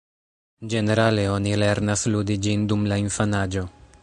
Ĝenerale, 0.73 1.27
oni 1.33 1.53
lernas 1.65 2.07
ludi 2.15 2.39
ĝin 2.47 2.67
dum 2.73 2.89
la 2.93 2.99
infanaĝo. 3.07 3.69